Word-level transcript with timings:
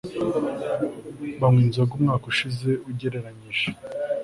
banywa 1.39 1.61
inzoga 1.65 1.91
umwaka 1.97 2.25
ushize 2.33 2.69
ugereranyije 2.89 3.67